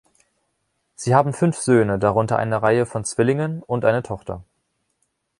[0.95, 4.43] Sie haben fünf Söhne, darunter eine Reihe von Zwillingen, und eine Tochter.